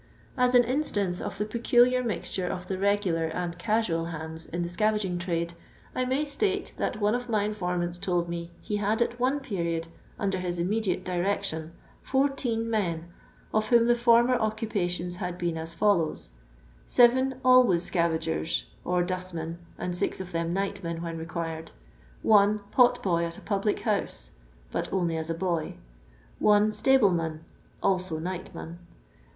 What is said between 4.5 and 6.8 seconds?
the scavaging trade, I may state